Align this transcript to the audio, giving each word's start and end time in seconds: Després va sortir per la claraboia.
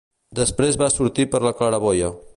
Després 0.39 0.79
va 0.83 0.89
sortir 0.95 1.29
per 1.35 1.45
la 1.49 1.55
claraboia. 1.61 2.13